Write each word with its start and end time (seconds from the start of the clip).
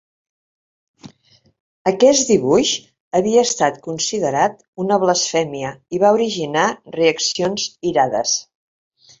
Aquest 1.91 2.31
dibuix 2.31 2.71
havia 3.19 3.43
estat 3.49 3.77
considerat 3.89 4.57
una 4.85 4.99
blasfèmia 5.07 5.75
i 5.99 6.03
va 6.07 6.15
originar 6.19 6.67
reaccions 7.01 7.69
irades. 7.93 8.35